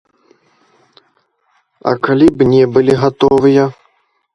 А 1.91 1.95
калі 2.09 2.27
б 2.39 2.51
не 2.53 2.65
былі 2.79 3.01
гатовыя? 3.05 3.73